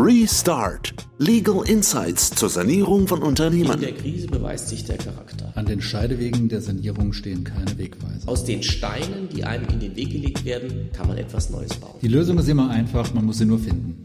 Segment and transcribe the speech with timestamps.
[0.00, 0.94] Restart.
[1.18, 3.72] Legal Insights zur Sanierung von Unternehmen.
[3.72, 5.50] In der Krise beweist sich der Charakter.
[5.56, 8.28] An den Scheidewegen der Sanierung stehen keine Wegweiser.
[8.28, 11.98] Aus den Steinen, die einem in den Weg gelegt werden, kann man etwas Neues bauen.
[12.00, 14.00] Die Lösung ist immer einfach, man muss sie nur finden.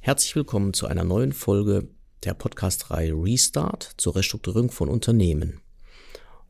[0.00, 1.88] Herzlich willkommen zu einer neuen Folge
[2.24, 5.61] der Podcast-Reihe Restart zur Restrukturierung von Unternehmen.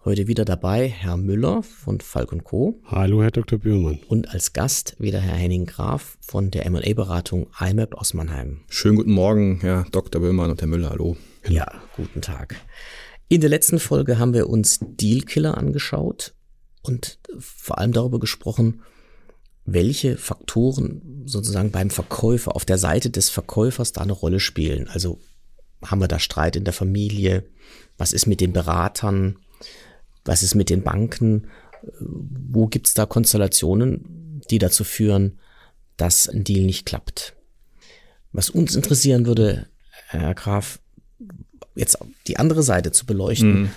[0.04, 2.80] Heute wieder dabei Herr Müller von Falk Co.
[2.86, 3.60] Hallo, Herr Dr.
[3.60, 4.00] Bühlmann.
[4.08, 8.62] Und als Gast wieder Herr Henning Graf von der M&A-Beratung IMAP aus Mannheim.
[8.68, 10.20] Schönen guten Morgen, Herr Dr.
[10.20, 10.90] Bühlmann und Herr Müller.
[10.90, 11.16] Hallo.
[11.46, 12.56] Ja, guten Tag.
[13.28, 16.34] In der letzten Folge haben wir uns Dealkiller angeschaut
[16.82, 18.82] und vor allem darüber gesprochen,
[19.66, 24.88] welche Faktoren sozusagen beim Verkäufer, auf der Seite des Verkäufers da eine Rolle spielen.
[24.88, 25.20] Also
[25.84, 27.44] haben wir da Streit in der Familie?
[27.98, 29.36] Was ist mit den Beratern?
[30.24, 31.48] Was ist mit den Banken?
[32.00, 35.38] Wo gibt's da Konstellationen, die dazu führen,
[35.96, 37.34] dass ein Deal nicht klappt?
[38.32, 39.66] Was uns interessieren würde,
[40.08, 40.78] Herr Graf,
[41.74, 43.62] jetzt die andere Seite zu beleuchten.
[43.62, 43.70] Mhm.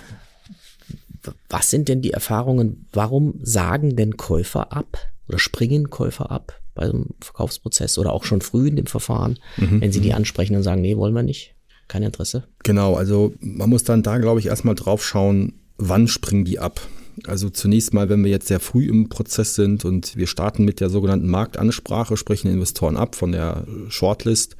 [1.48, 2.86] Was sind denn die Erfahrungen?
[2.92, 4.98] Warum sagen denn Käufer ab
[5.28, 9.80] oder springen Käufer ab beim Verkaufsprozess oder auch schon früh in dem Verfahren, mhm.
[9.80, 10.16] wenn sie die mhm.
[10.16, 11.54] ansprechen und sagen, nee, wollen wir nicht?
[11.88, 12.44] Kein Interesse?
[12.62, 16.80] Genau, also man muss dann da, glaube ich, erstmal drauf schauen, wann springen die ab?
[17.26, 20.80] Also zunächst mal, wenn wir jetzt sehr früh im Prozess sind und wir starten mit
[20.80, 24.56] der sogenannten Marktansprache, sprechen Investoren ab von der Shortlist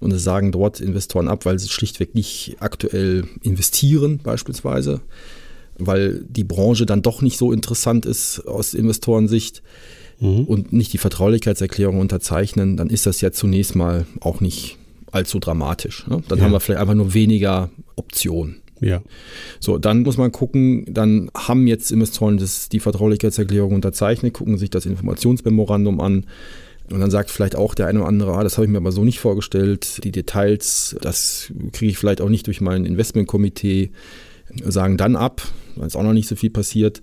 [0.00, 5.02] und sagen dort Investoren ab, weil sie schlichtweg nicht aktuell investieren beispielsweise,
[5.78, 9.62] weil die Branche dann doch nicht so interessant ist aus Investorensicht
[10.20, 10.44] mhm.
[10.44, 14.78] und nicht die Vertraulichkeitserklärung unterzeichnen, dann ist das ja zunächst mal auch nicht
[15.10, 16.06] allzu dramatisch.
[16.06, 16.22] Ne?
[16.28, 16.44] Dann ja.
[16.44, 18.56] haben wir vielleicht einfach nur weniger Optionen.
[18.80, 19.02] Ja.
[19.60, 24.70] So, dann muss man gucken, dann haben jetzt Investoren das, die Vertraulichkeitserklärung unterzeichnet, gucken sich
[24.70, 26.26] das Informationsmemorandum an.
[26.90, 28.92] Und dann sagt vielleicht auch der eine oder andere, ah, das habe ich mir aber
[28.92, 30.04] so nicht vorgestellt.
[30.04, 33.90] Die Details, das kriege ich vielleicht auch nicht durch mein Investmentkomitee.
[34.66, 35.40] Sagen dann ab,
[35.76, 37.00] weil es auch noch nicht so viel passiert.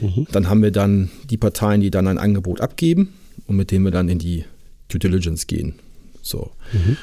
[0.00, 0.26] Mhm.
[0.32, 3.14] Dann haben wir dann die Parteien, die dann ein Angebot abgeben
[3.46, 4.44] und mit denen wir dann in die
[4.88, 5.74] Due Diligence gehen.
[6.22, 6.50] So.
[6.72, 6.96] Mhm.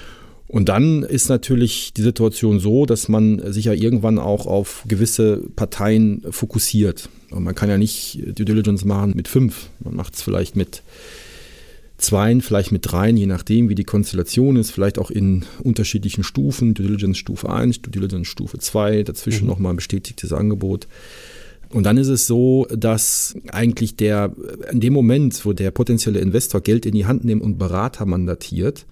[0.47, 5.41] Und dann ist natürlich die Situation so, dass man sich ja irgendwann auch auf gewisse
[5.55, 7.09] Parteien fokussiert.
[7.31, 9.69] Und man kann ja nicht Due Diligence machen mit fünf.
[9.81, 10.83] Man macht es vielleicht mit
[11.97, 16.73] zweien, vielleicht mit dreien, je nachdem, wie die Konstellation ist, vielleicht auch in unterschiedlichen Stufen,
[16.73, 19.49] Due Diligence Stufe 1, Due Diligence Stufe 2, dazwischen mhm.
[19.49, 20.87] nochmal ein bestätigtes Angebot.
[21.69, 24.33] Und dann ist es so, dass eigentlich der,
[24.71, 28.85] in dem Moment, wo der potenzielle Investor Geld in die Hand nimmt und Berater mandatiert,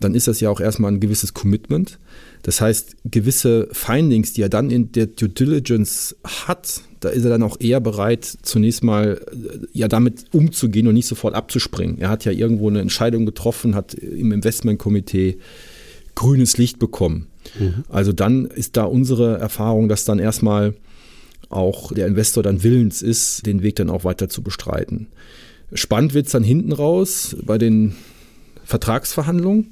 [0.00, 1.98] dann ist das ja auch erstmal ein gewisses Commitment.
[2.42, 7.30] Das heißt, gewisse Findings, die er dann in der Due Diligence hat, da ist er
[7.30, 11.98] dann auch eher bereit, zunächst mal äh, ja damit umzugehen und nicht sofort abzuspringen.
[11.98, 15.38] Er hat ja irgendwo eine Entscheidung getroffen, hat im Investmentkomitee
[16.14, 17.26] grünes Licht bekommen.
[17.58, 17.84] Mhm.
[17.88, 20.74] Also dann ist da unsere Erfahrung, dass dann erstmal
[21.48, 25.08] auch der Investor dann willens ist, den Weg dann auch weiter zu bestreiten.
[25.72, 27.94] Spannend wird es dann hinten raus bei den
[28.66, 29.70] Vertragsverhandlungen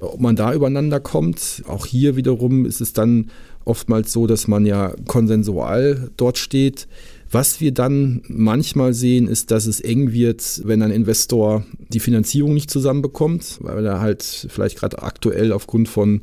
[0.00, 1.62] ob man da übereinander kommt.
[1.66, 3.30] Auch hier wiederum ist es dann
[3.64, 6.88] oftmals so, dass man ja konsensual dort steht.
[7.30, 12.54] Was wir dann manchmal sehen, ist, dass es eng wird, wenn ein Investor die Finanzierung
[12.54, 16.22] nicht zusammenbekommt, weil er halt vielleicht gerade aktuell aufgrund von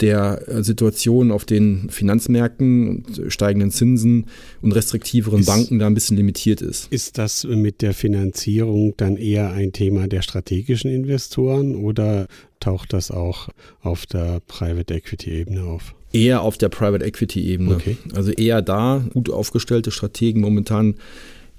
[0.00, 4.26] der äh, Situation auf den Finanzmärkten und steigenden Zinsen
[4.62, 6.92] und restriktiveren ist, Banken da ein bisschen limitiert ist.
[6.92, 12.26] Ist das mit der Finanzierung dann eher ein Thema der strategischen Investoren oder
[12.60, 13.48] taucht das auch
[13.80, 15.94] auf der Private Equity Ebene auf?
[16.12, 17.76] Eher auf der Private Equity Ebene.
[17.76, 17.96] Okay.
[18.14, 20.94] Also eher da gut aufgestellte Strategen momentan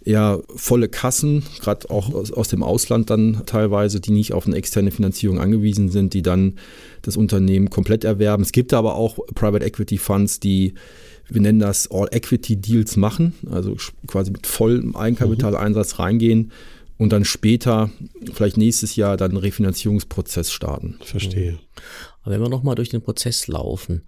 [0.07, 4.55] eher volle Kassen, gerade auch aus, aus, dem Ausland dann teilweise, die nicht auf eine
[4.55, 6.55] externe Finanzierung angewiesen sind, die dann
[7.01, 8.43] das Unternehmen komplett erwerben.
[8.43, 10.73] Es gibt aber auch Private Equity Funds, die
[11.29, 13.75] wir nennen das All-Equity-Deals machen, also
[14.07, 16.01] quasi mit vollem Eigenkapitaleinsatz mhm.
[16.01, 16.51] reingehen
[16.97, 17.91] und dann später,
[18.33, 20.97] vielleicht nächstes Jahr, dann einen Refinanzierungsprozess starten.
[21.03, 21.59] Verstehe.
[22.21, 24.03] Aber wenn wir nochmal durch den Prozess laufen,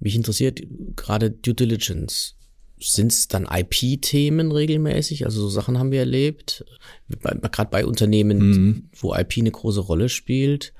[0.00, 0.62] mich interessiert
[0.96, 2.36] gerade Due Diligence
[2.82, 5.24] sind es dann IP-Themen regelmäßig?
[5.24, 6.64] Also so Sachen haben wir erlebt,
[7.08, 8.88] gerade bei Unternehmen, mhm.
[8.96, 10.72] wo IP eine große Rolle spielt.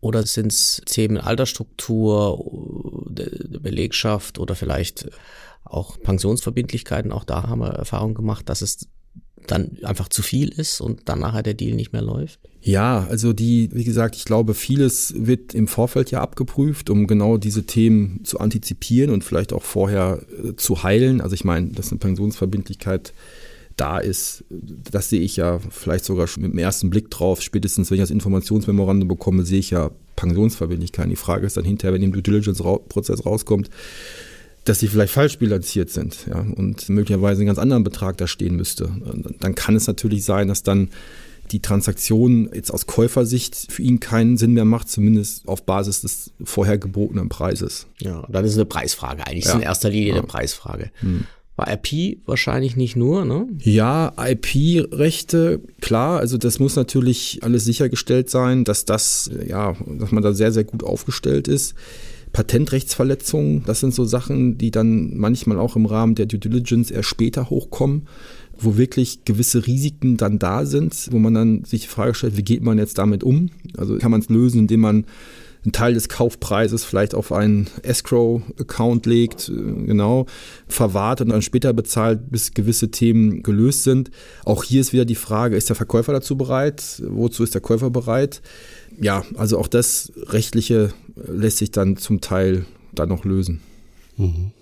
[0.00, 2.42] Oder sind es Themen Altersstruktur,
[3.60, 5.10] Belegschaft oder vielleicht
[5.64, 7.12] auch Pensionsverbindlichkeiten?
[7.12, 8.88] Auch da haben wir Erfahrung gemacht, dass es
[9.46, 12.40] dann einfach zu viel ist und dann nachher der Deal nicht mehr läuft?
[12.62, 17.38] Ja, also die, wie gesagt, ich glaube, vieles wird im Vorfeld ja abgeprüft, um genau
[17.38, 21.20] diese Themen zu antizipieren und vielleicht auch vorher äh, zu heilen.
[21.20, 23.12] Also ich meine, dass eine Pensionsverbindlichkeit
[23.76, 27.40] da ist, das sehe ich ja vielleicht sogar schon mit dem ersten Blick drauf.
[27.40, 31.08] Spätestens, wenn ich das Informationsmemorandum bekomme, sehe ich ja Pensionsverbindlichkeiten.
[31.08, 33.70] Die Frage ist dann hinterher, wenn im Due Diligence-Prozess rauskommt,
[34.64, 38.56] dass sie vielleicht falsch bilanziert sind ja, und möglicherweise einen ganz anderen Betrag da stehen
[38.56, 38.90] müsste.
[39.40, 40.90] Dann kann es natürlich sein, dass dann
[41.52, 46.30] die Transaktion jetzt aus Käufersicht für ihn keinen Sinn mehr macht, zumindest auf Basis des
[46.44, 47.86] vorher gebotenen Preises.
[47.98, 49.26] Ja, dann ist es eine Preisfrage.
[49.26, 49.52] Eigentlich ja.
[49.52, 50.14] ist in erster Linie ja.
[50.18, 50.90] eine Preisfrage.
[51.00, 51.24] Hm.
[51.56, 53.46] War IP wahrscheinlich nicht nur, ne?
[53.58, 60.22] Ja, IP-Rechte, klar, also das muss natürlich alles sichergestellt sein, dass das, ja, dass man
[60.22, 61.74] da sehr, sehr gut aufgestellt ist.
[62.32, 67.08] Patentrechtsverletzungen, das sind so Sachen, die dann manchmal auch im Rahmen der Due Diligence erst
[67.08, 68.06] später hochkommen
[68.62, 72.42] wo wirklich gewisse Risiken dann da sind, wo man dann sich die Frage stellt, wie
[72.42, 73.50] geht man jetzt damit um?
[73.76, 75.04] Also kann man es lösen, indem man
[75.64, 80.26] einen Teil des Kaufpreises vielleicht auf einen Escrow-Account legt, äh, genau,
[80.66, 84.10] verwahrt und dann später bezahlt, bis gewisse Themen gelöst sind.
[84.44, 87.02] Auch hier ist wieder die Frage, ist der Verkäufer dazu bereit?
[87.06, 88.40] Wozu ist der Käufer bereit?
[89.00, 93.60] Ja, also auch das Rechtliche lässt sich dann zum Teil dann noch lösen.
[94.16, 94.52] Mhm.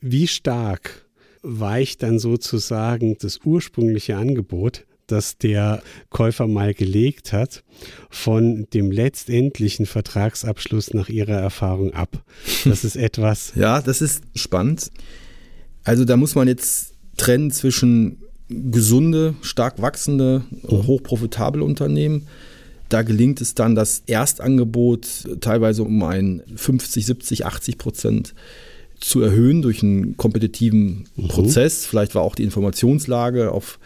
[0.00, 1.06] Wie stark
[1.42, 7.64] weicht dann sozusagen das ursprüngliche Angebot, das der Käufer mal gelegt hat,
[8.10, 12.22] von dem letztendlichen Vertragsabschluss nach Ihrer Erfahrung ab.
[12.64, 13.52] Das ist etwas.
[13.56, 14.90] ja, das ist spannend.
[15.84, 18.18] Also da muss man jetzt trennen zwischen
[18.48, 20.86] gesunde, stark wachsende, mhm.
[20.86, 22.28] hochprofitable Unternehmen.
[22.88, 25.08] Da gelingt es dann, das Erstangebot
[25.40, 28.34] teilweise um ein 50, 70, 80 Prozent
[29.00, 31.28] zu erhöhen durch einen kompetitiven mhm.
[31.28, 31.86] Prozess.
[31.86, 33.78] Vielleicht war auch die Informationslage, auf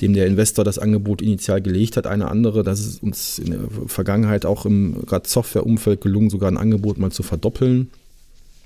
[0.00, 2.62] dem der Investor das Angebot initial gelegt hat, eine andere.
[2.62, 7.12] Das ist uns in der Vergangenheit auch im gerade Softwareumfeld gelungen, sogar ein Angebot mal
[7.12, 7.90] zu verdoppeln.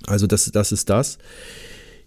[0.07, 1.19] Also das, das ist das.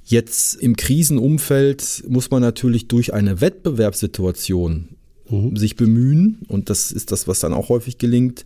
[0.05, 4.89] Jetzt im Krisenumfeld muss man natürlich durch eine Wettbewerbssituation
[5.29, 5.55] mhm.
[5.55, 8.45] sich bemühen, und das ist das, was dann auch häufig gelingt,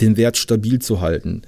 [0.00, 1.42] den Wert stabil zu halten.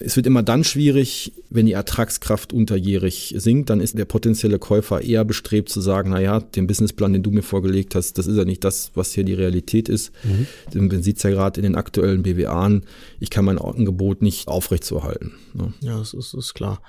[0.00, 5.02] Es wird immer dann schwierig, wenn die Ertragskraft unterjährig sinkt, dann ist der potenzielle Käufer
[5.02, 8.44] eher bestrebt zu sagen, naja, den Businessplan, den du mir vorgelegt hast, das ist ja
[8.44, 10.12] nicht das, was hier die Realität ist.
[10.24, 10.46] Mhm.
[10.88, 12.84] Man sieht es ja gerade in den aktuellen BWAen,
[13.20, 15.32] ich kann mein Angebot nicht aufrechtzuerhalten.
[15.54, 15.72] Ne?
[15.80, 16.82] Ja, das ist, ist klar.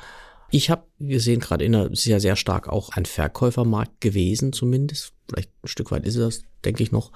[0.50, 5.14] Ich habe gesehen, gerade in der, sehr, sehr stark auch ein Verkäufermarkt gewesen, zumindest.
[5.28, 7.12] Vielleicht ein Stück weit ist es das, denke ich noch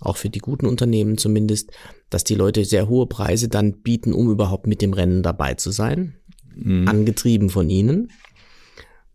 [0.00, 1.70] auch für die guten Unternehmen zumindest,
[2.10, 5.70] dass die Leute sehr hohe Preise dann bieten, um überhaupt mit dem Rennen dabei zu
[5.70, 6.14] sein,
[6.54, 6.86] mhm.
[6.88, 8.10] angetrieben von ihnen.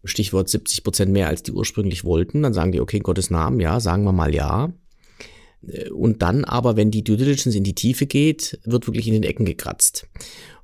[0.05, 2.43] Stichwort 70 Prozent mehr als die ursprünglich wollten.
[2.43, 4.73] Dann sagen die, okay, Gottes Namen, ja, sagen wir mal ja.
[5.93, 9.23] Und dann aber, wenn die Due Diligence in die Tiefe geht, wird wirklich in den
[9.23, 10.07] Ecken gekratzt.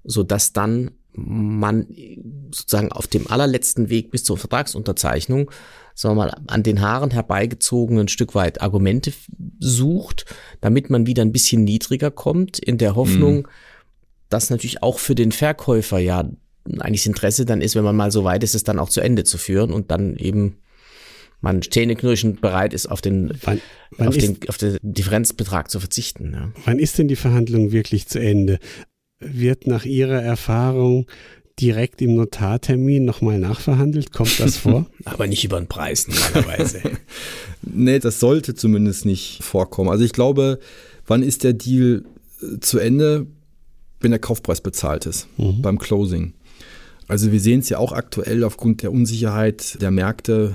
[0.04, 1.88] So dass dann man
[2.52, 5.50] sozusagen auf dem allerletzten Weg bis zur Vertragsunterzeichnung
[6.00, 9.12] sagen wir mal, an den Haaren herbeigezogen ein Stück weit Argumente
[9.60, 10.26] sucht,
[10.62, 13.48] damit man wieder ein bisschen niedriger kommt, in der Hoffnung, mhm.
[14.30, 16.30] dass natürlich auch für den Verkäufer ja
[16.80, 19.02] eigentlich das Interesse dann ist, wenn man mal so weit ist, es dann auch zu
[19.02, 20.60] Ende zu führen und dann eben
[21.42, 23.60] man zähneknirschend bereit ist, auf den, wann,
[23.98, 26.32] wann auf, den auf den Differenzbetrag zu verzichten.
[26.34, 26.54] Ja.
[26.64, 28.60] Wann ist denn die Verhandlung wirklich zu Ende?
[29.20, 31.08] Wird nach Ihrer Erfahrung
[31.60, 34.14] direkt im Notartermin nochmal nachverhandelt?
[34.14, 34.86] Kommt das vor?
[35.06, 36.82] Aber nicht über den Preis normalerweise.
[37.62, 39.90] nee, das sollte zumindest nicht vorkommen.
[39.90, 40.60] Also ich glaube,
[41.08, 42.04] wann ist der Deal
[42.42, 43.28] äh, zu Ende?
[44.02, 45.62] Wenn der Kaufpreis bezahlt ist, mhm.
[45.62, 46.34] beim Closing.
[47.10, 50.54] Also wir sehen es ja auch aktuell aufgrund der Unsicherheit der Märkte.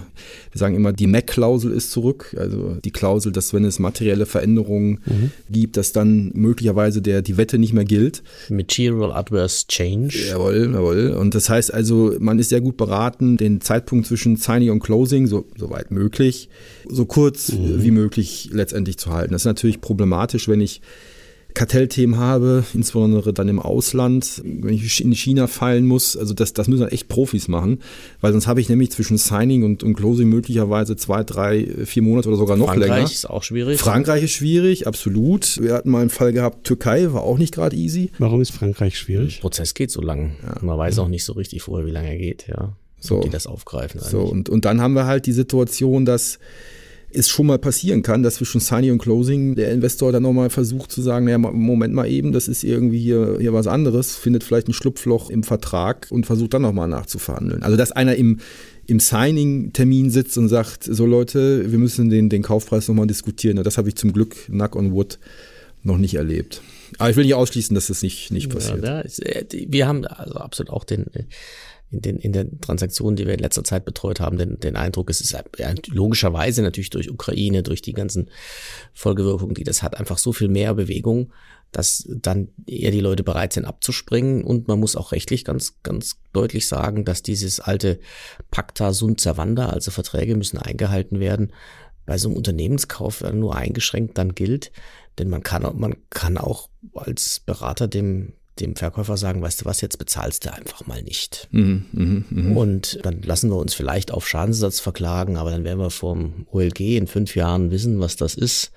[0.53, 2.37] Wir sagen immer, die MAC-Klausel ist zurück.
[2.39, 5.33] Also die Klausel, dass wenn es materielle Veränderungen mhm.
[5.51, 8.23] gibt, dass dann möglicherweise der, die Wette nicht mehr gilt.
[8.49, 10.17] Material Adverse Change.
[10.29, 11.11] Jawohl, jawohl.
[11.11, 15.27] Und das heißt also, man ist sehr gut beraten, den Zeitpunkt zwischen Signing und Closing,
[15.27, 16.49] so, so weit möglich,
[16.89, 17.83] so kurz mhm.
[17.83, 19.33] wie möglich letztendlich zu halten.
[19.33, 20.83] Das ist natürlich problematisch, wenn ich
[21.55, 26.17] Kartellthemen habe, insbesondere dann im Ausland, wenn ich in China fallen muss.
[26.17, 27.79] Also das, das müssen dann echt Profis machen,
[28.21, 32.29] weil sonst habe ich nämlich zwischen Signing und, und Closing möglicherweise zwei, drei, vier Monate
[32.29, 32.97] oder sogar noch Frankreich länger.
[32.97, 33.81] Frankreich ist auch schwierig.
[33.81, 35.63] Frankreich ist schwierig, absolut.
[35.63, 38.11] Wir hatten mal einen Fall gehabt, Türkei war auch nicht gerade easy.
[38.19, 39.37] Warum ist Frankreich schwierig?
[39.37, 40.35] Der Prozess geht so lang.
[40.43, 40.57] Ja.
[40.61, 42.77] Man weiß auch nicht so richtig vorher, wie lange er geht, ja.
[42.99, 43.21] So.
[43.21, 44.01] die das aufgreifen.
[44.01, 44.11] Eigentlich.
[44.11, 46.39] So, und, und dann haben wir halt die Situation, dass
[47.15, 50.91] es schon mal passieren kann, dass zwischen Signing und Closing der Investor dann nochmal versucht
[50.91, 54.69] zu sagen, naja, Moment mal eben, das ist irgendwie hier, hier was anderes, findet vielleicht
[54.69, 57.63] ein Schlupfloch im Vertrag und versucht dann nochmal nachzuverhandeln.
[57.63, 58.41] Also dass einer im,
[58.87, 63.63] im Signing-Termin sitzt und sagt, so Leute, wir müssen den, den Kaufpreis nochmal diskutieren.
[63.63, 65.19] Das habe ich zum Glück, Knack on Wood,
[65.83, 66.63] noch nicht erlebt.
[66.99, 68.85] Aber ich will nicht ausschließen, dass das nicht, nicht passiert.
[68.85, 71.07] Ja, ist, äh, wir haben also absolut auch den
[71.91, 75.11] in den, in den Transaktionen, die wir in letzter Zeit betreut haben, den, den Eindruck,
[75.11, 75.37] es ist
[75.89, 78.31] logischerweise natürlich durch Ukraine, durch die ganzen
[78.93, 81.33] Folgewirkungen, die das hat, einfach so viel mehr Bewegung,
[81.75, 84.45] dass dann eher die Leute bereit sind abzuspringen.
[84.45, 87.99] Und man muss auch rechtlich ganz, ganz deutlich sagen, dass dieses alte
[88.51, 91.53] Pacta sunt servanda, also Verträge müssen eingehalten werden,
[92.07, 94.73] bei so einem Unternehmenskauf nur eingeschränkt dann gilt.
[95.19, 99.81] Denn man kann, man kann auch als Berater dem, dem Verkäufer sagen, weißt du was,
[99.81, 101.49] jetzt bezahlst du einfach mal nicht.
[101.51, 102.57] Mhm, mh, mh.
[102.57, 106.97] Und dann lassen wir uns vielleicht auf Schadensersatz verklagen, aber dann werden wir vom OLG
[106.97, 108.71] in fünf Jahren wissen, was das ist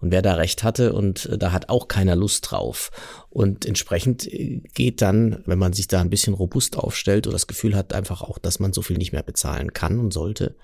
[0.00, 2.90] und wer da recht hatte und äh, da hat auch keiner Lust drauf.
[3.30, 7.48] Und entsprechend äh, geht dann, wenn man sich da ein bisschen robust aufstellt oder das
[7.48, 10.54] Gefühl hat einfach auch, dass man so viel nicht mehr bezahlen kann und sollte,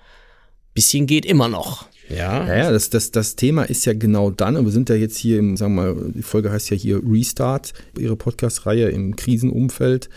[0.73, 1.85] bisschen geht immer noch.
[2.15, 5.17] Ja, ja, das, das, das Thema ist ja genau dann, und wir sind ja jetzt
[5.17, 10.09] hier im, sagen wir mal, die Folge heißt ja hier Restart, ihre Podcast-Reihe im Krisenumfeld.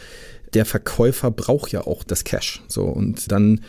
[0.54, 2.62] Der Verkäufer braucht ja auch das Cash.
[2.68, 3.60] So, und dann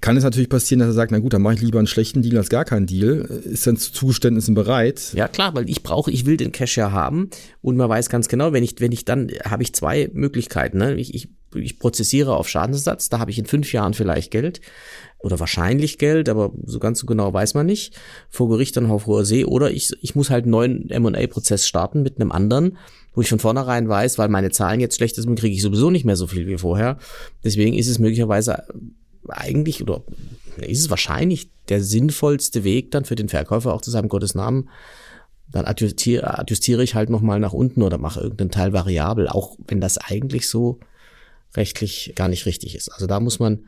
[0.00, 2.22] kann es natürlich passieren, dass er sagt, na gut, dann mache ich lieber einen schlechten
[2.22, 3.20] Deal als gar keinen Deal.
[3.44, 5.12] Ist dann zu Zugeständnissen bereit?
[5.14, 7.30] Ja, klar, weil ich brauche, ich will den Cash ja haben
[7.62, 10.78] und man weiß ganz genau, wenn ich, wenn ich dann, habe ich zwei Möglichkeiten.
[10.78, 10.94] Ne?
[10.94, 14.60] Ich, ich, ich prozessiere auf Schadensersatz, da habe ich in fünf Jahren vielleicht Geld
[15.18, 19.06] oder wahrscheinlich Geld, aber so ganz so genau weiß man nicht, vor Gericht dann auf
[19.06, 22.78] hoher See oder ich, ich muss halt einen neuen M&A-Prozess starten mit einem anderen,
[23.14, 26.04] wo ich von vornherein weiß, weil meine Zahlen jetzt schlecht sind, kriege ich sowieso nicht
[26.04, 26.98] mehr so viel wie vorher.
[27.42, 28.62] Deswegen ist es möglicherweise
[29.30, 30.02] eigentlich oder
[30.56, 34.68] ist es wahrscheinlich der sinnvollste Weg dann für den Verkäufer auch zu sagen, Gottes Namen,
[35.50, 39.80] dann adjustiere, adjustiere ich halt nochmal nach unten oder mache irgendeinen Teil variabel, auch wenn
[39.80, 40.78] das eigentlich so
[41.56, 42.90] rechtlich gar nicht richtig ist.
[42.90, 43.64] Also da muss man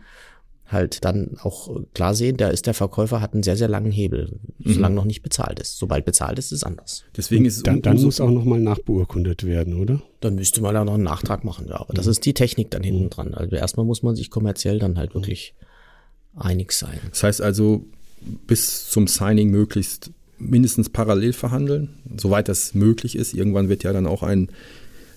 [0.70, 4.38] halt dann auch klar sehen, da ist der Verkäufer hat einen sehr, sehr langen Hebel,
[4.64, 4.96] solange mhm.
[4.96, 5.78] noch nicht bezahlt ist.
[5.78, 7.04] Sobald bezahlt ist, ist es anders.
[7.16, 10.02] Deswegen ist es dann, dann muss auch nochmal nachbeurkundet werden, oder?
[10.20, 11.76] Dann müsste man ja noch einen Nachtrag machen, ja.
[11.76, 11.96] Aber mhm.
[11.96, 13.34] das ist die Technik dann hinten dran.
[13.34, 15.54] Also erstmal muss man sich kommerziell dann halt wirklich
[16.36, 17.00] einig sein.
[17.10, 17.84] Das heißt also,
[18.46, 23.34] bis zum Signing möglichst mindestens parallel verhandeln, soweit das möglich ist.
[23.34, 24.50] Irgendwann wird ja dann auch ein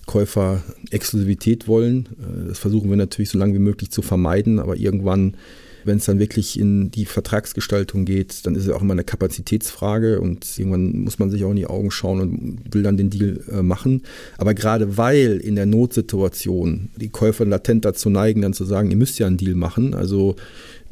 [0.06, 2.08] Käufer Exklusivität wollen.
[2.18, 5.36] Äh, das versuchen wir natürlich so lange wie möglich zu vermeiden, aber irgendwann,
[5.84, 10.20] wenn es dann wirklich in die Vertragsgestaltung geht, dann ist es auch immer eine Kapazitätsfrage
[10.20, 13.40] und irgendwann muss man sich auch in die Augen schauen und will dann den Deal
[13.50, 14.02] äh, machen.
[14.38, 18.96] Aber gerade weil in der Notsituation die Käufer latent dazu neigen, dann zu sagen, ihr
[18.96, 20.36] müsst ja einen Deal machen, also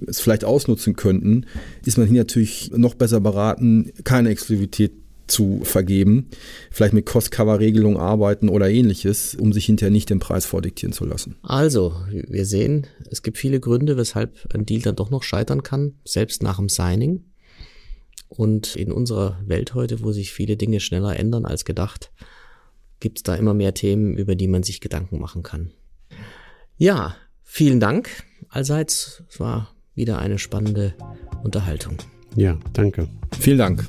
[0.07, 1.47] es vielleicht ausnutzen könnten,
[1.85, 4.93] ist man hier natürlich noch besser beraten, keine Exklusivität
[5.33, 6.29] zu vergeben,
[6.71, 11.37] vielleicht mit Cost-Cover-Regelung arbeiten oder ähnliches, um sich hinterher nicht den Preis vordiktieren zu lassen.
[11.43, 15.95] Also, wir sehen, es gibt viele Gründe, weshalb ein Deal dann doch noch scheitern kann,
[16.05, 17.25] selbst nach dem Signing.
[18.29, 22.13] Und in unserer Welt heute, wo sich viele Dinge schneller ändern als gedacht,
[23.01, 25.73] gibt es da immer mehr Themen, über die man sich Gedanken machen kann.
[26.77, 28.09] Ja, vielen Dank
[28.49, 29.23] allseits.
[29.29, 30.95] Es war wieder eine spannende
[31.43, 31.99] Unterhaltung.
[32.35, 33.09] Ja, danke.
[33.39, 33.87] Vielen Dank.